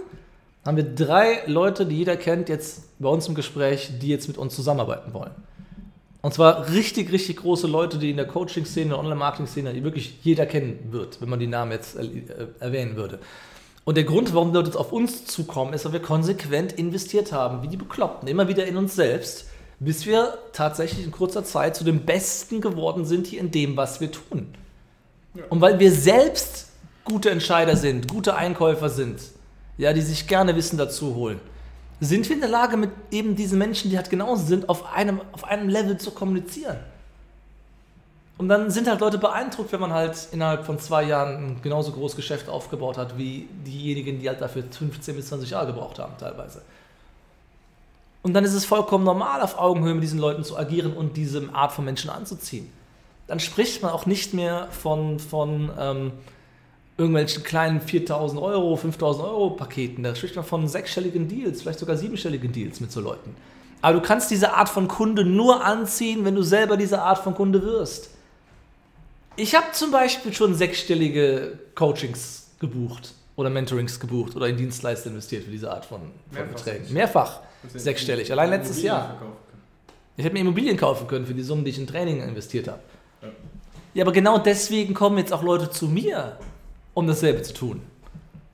haben 0.65 0.77
wir 0.77 0.83
drei 0.83 1.41
Leute, 1.47 1.85
die 1.85 1.97
jeder 1.97 2.17
kennt, 2.17 2.49
jetzt 2.49 2.99
bei 2.99 3.09
uns 3.09 3.27
im 3.27 3.35
Gespräch, 3.35 3.91
die 3.99 4.09
jetzt 4.09 4.27
mit 4.27 4.37
uns 4.37 4.55
zusammenarbeiten 4.55 5.13
wollen. 5.13 5.31
Und 6.21 6.35
zwar 6.35 6.69
richtig, 6.69 7.11
richtig 7.11 7.37
große 7.37 7.65
Leute, 7.65 7.97
die 7.97 8.11
in 8.11 8.17
der 8.17 8.27
Coaching-Szene, 8.27 8.95
Online-Marketing-Szene, 8.95 9.73
die 9.73 9.83
wirklich 9.83 10.19
jeder 10.21 10.45
kennen 10.45 10.89
wird, 10.91 11.19
wenn 11.19 11.29
man 11.29 11.39
die 11.39 11.47
Namen 11.47 11.71
jetzt 11.71 11.95
äh, 11.95 12.07
erwähnen 12.59 12.95
würde. 12.95 13.17
Und 13.85 13.97
der 13.97 14.03
Grund, 14.03 14.31
warum 14.35 14.51
die 14.51 14.57
Leute 14.57 14.67
jetzt 14.67 14.77
auf 14.77 14.91
uns 14.91 15.25
zukommen, 15.25 15.73
ist, 15.73 15.85
weil 15.85 15.93
wir 15.93 16.01
konsequent 16.01 16.73
investiert 16.73 17.31
haben, 17.31 17.63
wie 17.63 17.67
die 17.67 17.77
Bekloppten, 17.77 18.27
immer 18.27 18.47
wieder 18.47 18.67
in 18.67 18.77
uns 18.77 18.93
selbst 18.93 19.47
bis 19.81 20.05
wir 20.05 20.38
tatsächlich 20.53 21.03
in 21.03 21.11
kurzer 21.11 21.43
Zeit 21.43 21.75
zu 21.75 21.83
den 21.83 22.05
Besten 22.05 22.61
geworden 22.61 23.03
sind 23.03 23.25
hier 23.25 23.39
in 23.39 23.50
dem, 23.50 23.75
was 23.75 24.00
wir 24.00 24.11
tun. 24.11 24.53
Ja. 25.33 25.43
Und 25.50 25.59
weil 25.59 25.79
wir 25.79 25.91
selbst 25.91 26.69
gute 27.03 27.31
Entscheider 27.31 27.75
sind, 27.75 28.07
gute 28.07 28.35
Einkäufer 28.35 28.89
sind, 28.89 29.19
ja, 29.79 29.91
die 29.91 30.01
sich 30.01 30.27
gerne 30.27 30.55
Wissen 30.55 30.77
dazu 30.77 31.15
holen, 31.15 31.39
sind 32.00 32.29
wir 32.29 32.35
in 32.35 32.41
der 32.41 32.50
Lage, 32.50 32.77
mit 32.77 32.91
eben 33.09 33.35
diesen 33.35 33.57
Menschen, 33.57 33.89
die 33.89 33.97
halt 33.97 34.11
genauso 34.11 34.45
sind, 34.45 34.69
auf 34.69 34.93
einem, 34.93 35.19
auf 35.31 35.45
einem 35.45 35.67
Level 35.67 35.97
zu 35.97 36.11
kommunizieren. 36.11 36.77
Und 38.38 38.50
dann 38.50 38.69
sind 38.69 38.88
halt 38.88 39.01
Leute 39.01 39.17
beeindruckt, 39.17 39.71
wenn 39.71 39.79
man 39.79 39.93
halt 39.93 40.27
innerhalb 40.31 40.63
von 40.63 40.77
zwei 40.77 41.03
Jahren 41.03 41.35
ein 41.38 41.61
genauso 41.63 41.91
großes 41.91 42.15
Geschäft 42.15 42.50
aufgebaut 42.50 43.00
hat, 43.00 43.17
wie 43.17 43.47
diejenigen, 43.65 44.19
die 44.19 44.29
halt 44.29 44.41
dafür 44.41 44.63
15 44.63 45.15
bis 45.15 45.27
20 45.27 45.50
Jahre 45.50 45.67
gebraucht 45.67 45.97
haben, 45.97 46.13
teilweise. 46.19 46.61
Und 48.23 48.33
dann 48.33 48.43
ist 48.45 48.53
es 48.53 48.65
vollkommen 48.65 49.03
normal, 49.03 49.41
auf 49.41 49.57
Augenhöhe 49.57 49.93
mit 49.93 50.03
diesen 50.03 50.19
Leuten 50.19 50.43
zu 50.43 50.57
agieren 50.57 50.93
und 50.93 51.17
diese 51.17 51.49
Art 51.53 51.71
von 51.71 51.85
Menschen 51.85 52.09
anzuziehen. 52.09 52.71
Dann 53.27 53.39
spricht 53.39 53.81
man 53.81 53.91
auch 53.91 54.05
nicht 54.05 54.33
mehr 54.33 54.67
von, 54.69 55.19
von 55.19 55.71
ähm, 55.79 56.11
irgendwelchen 56.97 57.43
kleinen 57.43 57.81
4000 57.81 58.39
Euro, 58.41 58.75
5000 58.75 59.25
Euro 59.25 59.49
Paketen. 59.51 60.03
Da 60.03 60.13
spricht 60.13 60.35
man 60.35 60.45
von 60.45 60.67
sechsstelligen 60.67 61.27
Deals, 61.27 61.61
vielleicht 61.61 61.79
sogar 61.79 61.97
siebenstelligen 61.97 62.51
Deals 62.51 62.79
mit 62.79 62.91
so 62.91 63.01
Leuten. 63.01 63.35
Aber 63.81 63.99
du 63.99 64.05
kannst 64.05 64.29
diese 64.29 64.53
Art 64.53 64.69
von 64.69 64.87
Kunde 64.87 65.25
nur 65.25 65.65
anziehen, 65.65 66.23
wenn 66.23 66.35
du 66.35 66.43
selber 66.43 66.77
diese 66.77 67.01
Art 67.01 67.19
von 67.19 67.33
Kunde 67.33 67.63
wirst. 67.63 68.11
Ich 69.35 69.55
habe 69.55 69.67
zum 69.71 69.89
Beispiel 69.89 70.33
schon 70.33 70.53
sechsstellige 70.53 71.57
Coachings 71.73 72.51
gebucht 72.59 73.15
oder 73.35 73.50
Mentorings 73.50 74.00
gebucht 74.00 74.35
oder 74.35 74.47
in 74.47 74.57
Dienstleister 74.57 75.09
investiert 75.09 75.43
für 75.43 75.51
diese 75.51 75.71
Art 75.71 75.85
von, 75.85 76.01
von 76.31 76.47
Beträgen. 76.50 76.91
Mehrfach. 76.93 77.39
Sechsstellig. 77.73 78.31
Allein 78.31 78.50
letztes 78.50 78.81
Jahr. 78.81 79.21
Ich 80.17 80.25
hätte 80.25 80.33
mir 80.33 80.41
Immobilien 80.41 80.77
kaufen 80.77 81.07
können 81.07 81.25
für 81.25 81.33
die 81.33 81.43
Summen, 81.43 81.63
die 81.63 81.71
ich 81.71 81.79
in 81.79 81.88
Training 81.88 82.21
investiert 82.21 82.67
habe. 82.67 82.79
Ja. 83.21 83.27
ja, 83.93 84.03
aber 84.03 84.11
genau 84.11 84.38
deswegen 84.38 84.93
kommen 84.93 85.17
jetzt 85.17 85.31
auch 85.31 85.43
Leute 85.43 85.69
zu 85.69 85.88
mir, 85.88 86.38
um 86.93 87.07
dasselbe 87.07 87.41
zu 87.43 87.53
tun. 87.53 87.81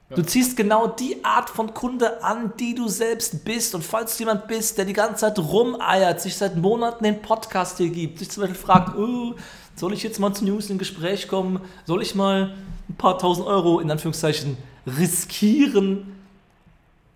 Ja. 0.09 0.15
Du 0.15 0.23
ziehst 0.23 0.55
genau 0.55 0.87
die 0.87 1.23
Art 1.23 1.49
von 1.49 1.73
Kunde 1.73 2.23
an, 2.23 2.53
die 2.59 2.75
du 2.75 2.87
selbst 2.87 3.43
bist. 3.43 3.75
Und 3.75 3.83
falls 3.83 4.15
du 4.15 4.23
jemand 4.23 4.47
bist, 4.47 4.77
der 4.77 4.85
die 4.85 4.93
ganze 4.93 5.21
Zeit 5.21 5.39
rumeiert, 5.39 6.21
sich 6.21 6.35
seit 6.37 6.55
Monaten 6.55 7.03
den 7.03 7.21
Podcast 7.21 7.77
hier 7.77 7.89
gibt, 7.89 8.19
sich 8.19 8.29
zum 8.29 8.43
Beispiel 8.43 8.59
fragt, 8.59 8.97
oh, 8.97 9.35
soll 9.75 9.93
ich 9.93 10.03
jetzt 10.03 10.19
mal 10.19 10.33
zu 10.33 10.45
News 10.45 10.69
in 10.69 10.77
Gespräch 10.77 11.27
kommen? 11.27 11.61
Soll 11.85 12.01
ich 12.01 12.15
mal 12.15 12.43
ein 12.43 12.53
paar 12.97 13.17
tausend 13.17 13.47
Euro 13.47 13.79
in 13.79 13.89
Anführungszeichen 13.91 14.57
riskieren? 14.85 16.15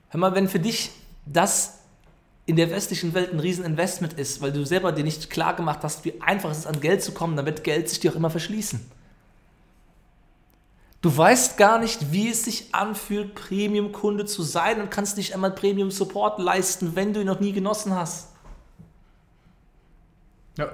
Hör 0.10 0.20
mal, 0.20 0.36
wenn 0.36 0.48
für 0.48 0.60
dich 0.60 0.92
das 1.26 1.80
in 2.46 2.56
der 2.56 2.70
westlichen 2.70 3.14
Welt 3.14 3.32
ein 3.32 3.40
Rieseninvestment 3.40 4.14
ist, 4.14 4.42
weil 4.42 4.52
du 4.52 4.66
selber 4.66 4.92
dir 4.92 5.04
nicht 5.04 5.30
klar 5.30 5.56
gemacht 5.56 5.80
hast, 5.84 6.04
wie 6.06 6.22
einfach 6.22 6.52
es 6.52 6.60
ist, 6.60 6.68
an 6.68 6.82
Geld 6.82 7.04
zu 7.04 7.14
kommen, 7.14 7.38
wird 7.38 7.64
Geld 7.64 7.88
sich 7.90 8.00
dir 8.00 8.12
auch 8.12 8.16
immer 8.16 8.30
verschließen. 8.30 8.80
Du 11.02 11.16
weißt 11.16 11.58
gar 11.58 11.80
nicht, 11.80 12.12
wie 12.12 12.30
es 12.30 12.44
sich 12.44 12.76
anfühlt, 12.76 13.34
Premium-Kunde 13.34 14.26
zu 14.26 14.44
sein 14.44 14.82
und 14.82 14.92
kannst 14.92 15.18
nicht 15.18 15.34
einmal 15.34 15.52
Premium-Support 15.52 16.40
leisten, 16.40 16.96
wenn 16.96 17.14
du 17.14 17.22
ihn 17.22 17.28
noch 17.28 17.40
nie 17.40 17.54
genossen 17.54 17.96
hast. 17.96 18.30
Ja. 20.58 20.70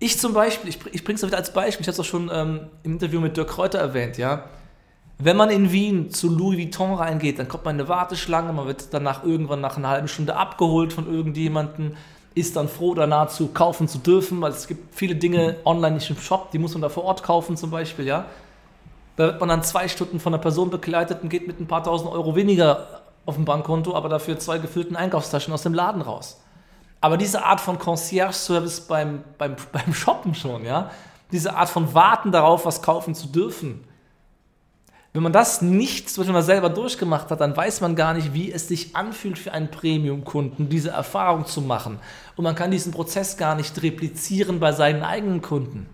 Ich 0.00 0.18
zum 0.18 0.32
Beispiel, 0.32 0.70
ich, 0.70 0.78
ich 0.92 1.02
bringe 1.02 1.16
es 1.16 1.26
wieder 1.26 1.36
als 1.36 1.52
Beispiel, 1.52 1.82
ich 1.82 1.88
habe 1.88 1.92
es 1.92 2.00
auch 2.00 2.04
schon 2.04 2.30
ähm, 2.32 2.68
im 2.84 2.92
Interview 2.92 3.20
mit 3.20 3.36
Dirk 3.36 3.48
Kräuter 3.48 3.78
erwähnt, 3.78 4.16
ja. 4.16 4.44
Wenn 5.18 5.36
man 5.36 5.50
in 5.50 5.72
Wien 5.72 6.10
zu 6.12 6.28
Louis 6.28 6.56
Vuitton 6.56 6.94
reingeht, 6.94 7.40
dann 7.40 7.48
kommt 7.48 7.64
man 7.64 7.74
in 7.74 7.80
eine 7.80 7.88
Warteschlange, 7.88 8.52
man 8.52 8.68
wird 8.68 8.94
danach 8.94 9.24
irgendwann 9.24 9.60
nach 9.60 9.76
einer 9.76 9.88
halben 9.88 10.06
Stunde 10.06 10.36
abgeholt 10.36 10.92
von 10.92 11.12
irgendjemandem, 11.12 11.96
ist 12.36 12.54
dann 12.54 12.68
froh, 12.68 12.94
danach 12.94 13.28
zu 13.28 13.48
kaufen 13.48 13.88
zu 13.88 13.98
dürfen, 13.98 14.40
weil 14.40 14.52
es 14.52 14.68
gibt 14.68 14.94
viele 14.94 15.16
Dinge 15.16 15.56
online 15.64 15.96
nicht 15.96 16.08
im 16.08 16.16
Shop, 16.16 16.52
die 16.52 16.60
muss 16.60 16.74
man 16.74 16.82
da 16.82 16.88
vor 16.88 17.02
Ort 17.02 17.24
kaufen 17.24 17.56
zum 17.56 17.72
Beispiel, 17.72 18.06
ja. 18.06 18.26
Da 19.16 19.24
wird 19.24 19.40
man 19.40 19.48
dann 19.48 19.64
zwei 19.64 19.88
Stunden 19.88 20.20
von 20.20 20.32
einer 20.32 20.40
Person 20.40 20.70
begleitet 20.70 21.24
und 21.24 21.28
geht 21.28 21.48
mit 21.48 21.58
ein 21.58 21.66
paar 21.66 21.82
tausend 21.82 22.12
Euro 22.12 22.36
weniger 22.36 23.02
auf 23.26 23.34
dem 23.34 23.44
Bankkonto, 23.44 23.96
aber 23.96 24.08
dafür 24.08 24.38
zwei 24.38 24.58
gefüllten 24.58 24.94
Einkaufstaschen 24.94 25.52
aus 25.52 25.64
dem 25.64 25.74
Laden 25.74 26.02
raus. 26.02 26.40
Aber 27.00 27.16
diese 27.16 27.44
Art 27.44 27.60
von 27.60 27.78
Concierge-Service 27.78 28.82
beim, 28.82 29.24
beim, 29.38 29.56
beim 29.72 29.94
Shoppen 29.94 30.34
schon, 30.34 30.64
ja, 30.64 30.90
diese 31.30 31.54
Art 31.54 31.68
von 31.68 31.94
Warten 31.94 32.32
darauf, 32.32 32.64
was 32.64 32.82
kaufen 32.82 33.14
zu 33.14 33.28
dürfen, 33.28 33.84
wenn 35.14 35.22
man 35.22 35.32
das 35.32 35.62
nicht 35.62 36.16
mal 36.28 36.42
selber 36.42 36.68
durchgemacht 36.68 37.30
hat, 37.30 37.40
dann 37.40 37.56
weiß 37.56 37.80
man 37.80 37.96
gar 37.96 38.14
nicht, 38.14 38.34
wie 38.34 38.52
es 38.52 38.68
sich 38.68 38.94
anfühlt 38.94 39.38
für 39.38 39.52
einen 39.52 39.70
Premium-Kunden, 39.70 40.68
diese 40.68 40.90
Erfahrung 40.90 41.46
zu 41.46 41.62
machen. 41.62 41.98
Und 42.36 42.44
man 42.44 42.54
kann 42.54 42.70
diesen 42.70 42.92
Prozess 42.92 43.36
gar 43.36 43.54
nicht 43.54 43.82
replizieren 43.82 44.60
bei 44.60 44.72
seinen 44.72 45.02
eigenen 45.02 45.40
Kunden. 45.40 45.88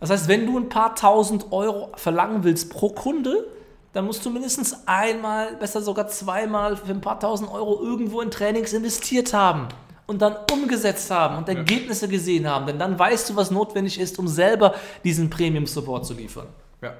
Das 0.00 0.10
heißt, 0.10 0.28
wenn 0.28 0.46
du 0.46 0.58
ein 0.58 0.68
paar 0.68 0.94
tausend 0.96 1.52
Euro 1.52 1.92
verlangen 1.96 2.44
willst 2.44 2.68
pro 2.70 2.90
Kunde, 2.90 3.46
dann 3.96 4.04
musst 4.04 4.26
du 4.26 4.30
mindestens 4.30 4.76
einmal, 4.84 5.56
besser 5.56 5.80
sogar 5.80 6.06
zweimal 6.08 6.76
für 6.76 6.92
ein 6.92 7.00
paar 7.00 7.18
tausend 7.18 7.50
Euro 7.50 7.82
irgendwo 7.82 8.20
in 8.20 8.30
Trainings 8.30 8.74
investiert 8.74 9.32
haben 9.32 9.68
und 10.06 10.20
dann 10.20 10.36
umgesetzt 10.52 11.10
haben 11.10 11.38
und 11.38 11.48
Ergebnisse 11.48 12.06
gesehen 12.06 12.46
haben. 12.46 12.66
Denn 12.66 12.78
dann 12.78 12.98
weißt 12.98 13.30
du, 13.30 13.36
was 13.36 13.50
notwendig 13.50 13.98
ist, 13.98 14.18
um 14.18 14.28
selber 14.28 14.74
diesen 15.02 15.30
Premium-Support 15.30 16.04
zu 16.04 16.12
liefern. 16.12 16.46
Ja. 16.82 16.92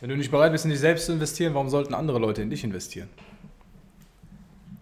Wenn 0.00 0.08
du 0.08 0.16
nicht 0.16 0.32
bereit 0.32 0.50
bist, 0.50 0.64
in 0.64 0.72
dich 0.72 0.80
selbst 0.80 1.06
zu 1.06 1.12
investieren, 1.12 1.54
warum 1.54 1.68
sollten 1.68 1.94
andere 1.94 2.18
Leute 2.18 2.42
in 2.42 2.50
dich 2.50 2.64
investieren? 2.64 3.08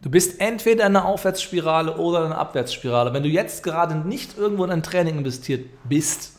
Du 0.00 0.08
bist 0.08 0.40
entweder 0.40 0.86
in 0.86 0.96
einer 0.96 1.04
Aufwärtsspirale 1.04 1.98
oder 1.98 2.20
in 2.20 2.26
einer 2.26 2.38
Abwärtsspirale. 2.38 3.12
Wenn 3.12 3.22
du 3.22 3.28
jetzt 3.28 3.62
gerade 3.62 3.96
nicht 3.96 4.38
irgendwo 4.38 4.64
in 4.64 4.70
ein 4.70 4.82
Training 4.82 5.18
investiert 5.18 5.66
bist 5.84 6.38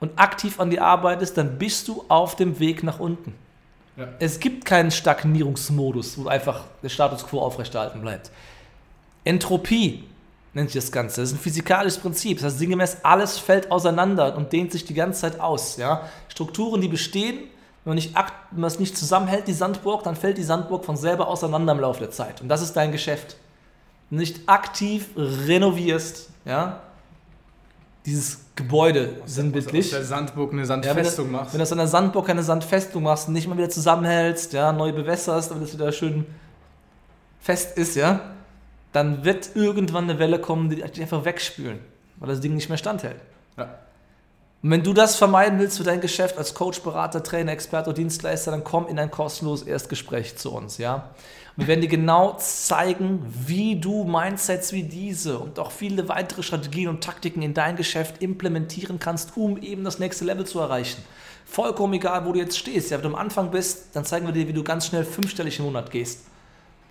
und 0.00 0.18
aktiv 0.18 0.60
an 0.60 0.68
die 0.68 0.80
arbeitest, 0.80 1.38
dann 1.38 1.56
bist 1.56 1.88
du 1.88 2.04
auf 2.08 2.36
dem 2.36 2.60
Weg 2.60 2.82
nach 2.82 3.00
unten. 3.00 3.32
Es 4.18 4.40
gibt 4.40 4.64
keinen 4.64 4.90
Stagnierungsmodus, 4.90 6.18
wo 6.18 6.28
einfach 6.28 6.64
der 6.82 6.88
Status 6.88 7.26
quo 7.26 7.40
aufrechterhalten 7.40 8.00
bleibt. 8.00 8.30
Entropie 9.24 10.04
nennt 10.54 10.70
sich 10.70 10.82
das 10.82 10.92
Ganze. 10.92 11.20
Das 11.20 11.30
ist 11.30 11.36
ein 11.36 11.40
physikalisches 11.40 11.98
Prinzip. 12.00 12.38
Das 12.38 12.46
heißt, 12.46 12.58
sinngemäß 12.58 12.98
alles 13.02 13.38
fällt 13.38 13.70
auseinander 13.70 14.36
und 14.36 14.52
dehnt 14.52 14.72
sich 14.72 14.84
die 14.84 14.94
ganze 14.94 15.20
Zeit 15.20 15.40
aus. 15.40 15.76
Ja? 15.76 16.08
Strukturen, 16.28 16.80
die 16.80 16.88
bestehen, 16.88 17.38
wenn 17.84 17.90
man, 17.90 17.96
nicht, 17.96 18.14
wenn 18.14 18.60
man 18.60 18.68
es 18.68 18.78
nicht 18.78 18.96
zusammenhält, 18.96 19.48
die 19.48 19.52
Sandburg, 19.52 20.02
dann 20.04 20.16
fällt 20.16 20.38
die 20.38 20.42
Sandburg 20.42 20.84
von 20.84 20.96
selber 20.96 21.28
auseinander 21.28 21.72
im 21.72 21.80
Laufe 21.80 22.00
der 22.00 22.10
Zeit. 22.10 22.40
Und 22.40 22.48
das 22.48 22.62
ist 22.62 22.74
dein 22.74 22.92
Geschäft. 22.92 23.36
Wenn 24.08 24.18
du 24.18 24.22
nicht 24.24 24.48
aktiv 24.48 25.08
renovierst, 25.16 26.30
ja, 26.44 26.80
dieses 28.06 28.40
Gebäude 28.56 29.20
aus 29.22 29.34
sinnbildlich. 29.34 29.86
Aus 29.86 29.90
der 29.90 30.04
Sandburg 30.04 30.52
eine 30.52 30.64
Sandfestung 30.64 31.26
ja, 31.26 31.32
wenn 31.32 31.38
machst. 31.38 31.52
Wenn 31.52 31.58
du 31.58 31.62
aus 31.62 31.72
einer 31.72 31.86
Sandburg 31.86 32.30
eine 32.30 32.42
Sandfestung 32.42 33.02
machst 33.02 33.28
und 33.28 33.34
nicht 33.34 33.46
mal 33.46 33.56
wieder 33.56 33.70
zusammenhältst, 33.70 34.52
ja, 34.52 34.72
neu 34.72 34.92
bewässerst, 34.92 35.50
damit 35.50 35.68
es 35.68 35.74
wieder 35.74 35.92
schön 35.92 36.26
fest 37.40 37.76
ist, 37.76 37.96
ja, 37.96 38.20
dann 38.92 39.24
wird 39.24 39.50
irgendwann 39.54 40.04
eine 40.04 40.18
Welle 40.18 40.40
kommen, 40.40 40.68
die 40.70 40.76
dich 40.76 41.00
einfach 41.00 41.24
wegspülen, 41.24 41.78
weil 42.16 42.28
das 42.28 42.40
Ding 42.40 42.54
nicht 42.54 42.68
mehr 42.68 42.78
standhält. 42.78 43.20
Ja. 43.56 43.78
Und 44.62 44.70
wenn 44.70 44.82
du 44.82 44.92
das 44.92 45.16
vermeiden 45.16 45.58
willst 45.58 45.78
für 45.78 45.84
dein 45.84 46.00
Geschäft 46.00 46.36
als 46.36 46.54
Coach, 46.54 46.80
Berater, 46.80 47.22
Trainer, 47.22 47.52
Experte 47.52 47.90
oder 47.90 47.96
Dienstleister, 47.96 48.50
dann 48.50 48.62
komm 48.62 48.88
in 48.88 48.98
ein 48.98 49.10
kostenloses 49.10 49.66
Erstgespräch 49.66 50.36
zu 50.36 50.52
uns, 50.52 50.78
ja. 50.78 51.10
Wir 51.60 51.66
werden 51.66 51.82
dir 51.82 51.88
genau 51.88 52.38
zeigen, 52.38 53.22
wie 53.28 53.78
du 53.78 54.04
Mindsets 54.04 54.72
wie 54.72 54.82
diese 54.82 55.38
und 55.38 55.58
auch 55.58 55.72
viele 55.72 56.08
weitere 56.08 56.42
Strategien 56.42 56.88
und 56.88 57.04
Taktiken 57.04 57.42
in 57.42 57.52
dein 57.52 57.76
Geschäft 57.76 58.22
implementieren 58.22 58.98
kannst, 58.98 59.36
um 59.36 59.58
eben 59.58 59.84
das 59.84 59.98
nächste 59.98 60.24
Level 60.24 60.46
zu 60.46 60.58
erreichen. 60.58 61.02
Vollkommen 61.44 61.92
egal, 61.92 62.24
wo 62.24 62.32
du 62.32 62.38
jetzt 62.38 62.56
stehst. 62.56 62.90
Ja, 62.90 62.96
wenn 62.96 63.02
du 63.02 63.08
am 63.10 63.14
Anfang 63.14 63.50
bist, 63.50 63.94
dann 63.94 64.06
zeigen 64.06 64.24
wir 64.24 64.32
dir, 64.32 64.48
wie 64.48 64.54
du 64.54 64.64
ganz 64.64 64.86
schnell 64.86 65.04
fünfstellig 65.04 65.58
im 65.58 65.66
Monat 65.66 65.90
gehst. 65.90 66.24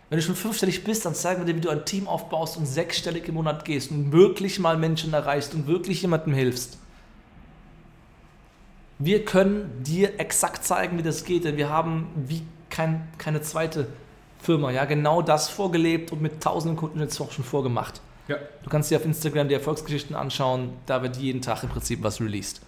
Wenn 0.10 0.20
du 0.20 0.24
schon 0.24 0.36
fünfstellig 0.36 0.84
bist, 0.84 1.04
dann 1.04 1.16
zeigen 1.16 1.42
wir 1.42 1.52
dir, 1.52 1.56
wie 1.56 1.66
du 1.66 1.70
ein 1.72 1.84
Team 1.86 2.08
aufbaust 2.08 2.56
und 2.56 2.68
sechsstellig 2.68 3.28
im 3.28 3.34
Monat 3.34 3.66
gehst 3.66 3.90
und 3.90 4.12
wirklich 4.12 4.60
mal 4.60 4.78
Menschen 4.78 5.12
erreichst 5.14 5.56
und 5.56 5.66
wirklich 5.66 6.04
jemandem 6.04 6.36
hilfst. 6.36 6.78
Wir 9.00 9.26
können 9.26 9.82
dir 9.82 10.20
exakt 10.20 10.64
zeigen, 10.64 11.00
wie 11.00 11.04
das 11.04 11.26
geht, 11.26 11.46
denn 11.46 11.58
wir 11.58 11.70
haben 11.70 12.08
wie 12.16 12.44
kein, 12.70 13.08
keine 13.18 13.42
zweite 13.42 13.88
Firma 14.40 14.72
ja 14.72 14.86
genau 14.86 15.22
das 15.22 15.50
vorgelebt 15.50 16.12
und 16.12 16.22
mit 16.22 16.42
tausenden 16.42 16.78
Kunden 16.78 17.00
jetzt 17.00 17.20
auch 17.20 17.32
schon 17.32 17.46
vorgemacht. 17.46 18.02
Ja. 18.28 18.38
Du 18.64 18.70
kannst 18.70 18.92
dir 18.92 18.98
auf 18.98 19.06
Instagram 19.06 19.48
die 19.48 19.56
Erfolgsgeschichten 19.56 20.16
anschauen, 20.16 20.74
da 20.86 21.02
wird 21.02 21.18
jeden 21.18 21.42
Tag 21.42 21.64
im 21.64 21.70
Prinzip 21.70 22.04
was 22.04 22.22
released. 22.22 22.62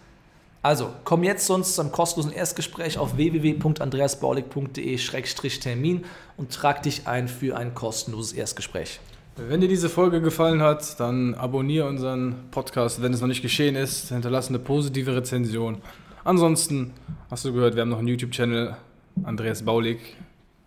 Also, 0.63 0.91
komm 1.05 1.23
jetzt 1.23 1.49
uns 1.49 1.73
zum 1.75 1.91
kostenlosen 1.91 2.33
Erstgespräch 2.33 2.99
auf 2.99 3.17
www.andreasbaulig.de-termin 3.17 6.05
und 6.37 6.53
trag 6.53 6.83
dich 6.83 7.07
ein 7.07 7.27
für 7.27 7.57
ein 7.57 7.73
kostenloses 7.73 8.33
Erstgespräch. 8.33 8.99
Wenn 9.37 9.61
dir 9.61 9.67
diese 9.67 9.89
Folge 9.89 10.21
gefallen 10.21 10.61
hat, 10.61 10.99
dann 10.99 11.33
abonniere 11.33 11.87
unseren 11.87 12.35
Podcast, 12.51 13.01
wenn 13.01 13.11
es 13.11 13.21
noch 13.21 13.27
nicht 13.27 13.41
geschehen 13.41 13.75
ist. 13.75 14.09
Hinterlasse 14.09 14.49
eine 14.49 14.59
positive 14.59 15.15
Rezension. 15.15 15.81
Ansonsten 16.23 16.93
hast 17.31 17.43
du 17.45 17.53
gehört, 17.53 17.73
wir 17.73 17.81
haben 17.81 17.89
noch 17.89 17.97
einen 17.97 18.09
YouTube-Channel, 18.09 18.77
Andreas 19.23 19.63
Baulig. 19.63 19.97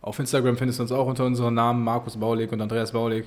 Auf 0.04 0.18
Instagram 0.18 0.58
findest 0.58 0.80
du 0.80 0.82
uns 0.82 0.92
auch 0.92 1.06
unter 1.06 1.24
unseren 1.24 1.54
Namen, 1.54 1.82
Markus 1.82 2.18
Baulig 2.18 2.52
und 2.52 2.60
Andreas 2.60 2.92
Baulig. 2.92 3.24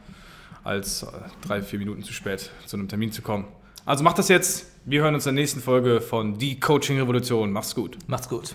als 0.62 1.02
äh, 1.02 1.06
drei, 1.44 1.60
vier 1.60 1.80
Minuten 1.80 2.04
zu 2.04 2.12
spät 2.12 2.52
zu 2.66 2.76
einem 2.76 2.86
Termin 2.86 3.10
zu 3.10 3.20
kommen. 3.20 3.46
Also 3.84 4.04
mach 4.04 4.12
das 4.12 4.28
jetzt. 4.28 4.68
Wir 4.84 5.02
hören 5.02 5.16
uns 5.16 5.26
in 5.26 5.34
der 5.34 5.42
nächsten 5.42 5.58
Folge 5.58 6.00
von 6.00 6.38
Die 6.38 6.60
Coaching 6.60 7.00
Revolution. 7.00 7.50
Mach's 7.50 7.74
gut. 7.74 7.98
Macht's 8.06 8.28
gut. 8.28 8.54